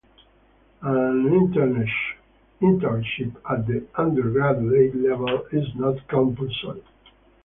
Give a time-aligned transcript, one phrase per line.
[0.81, 6.81] An internship at the undergraduate level is not compulsory.